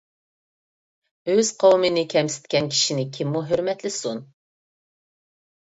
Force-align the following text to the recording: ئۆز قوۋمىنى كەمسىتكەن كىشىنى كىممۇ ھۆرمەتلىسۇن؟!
ئۆز 1.33 1.51
قوۋمىنى 1.65 2.05
كەمسىتكەن 2.15 2.71
كىشىنى 2.73 3.07
كىممۇ 3.19 3.47
ھۆرمەتلىسۇن؟! 3.53 4.27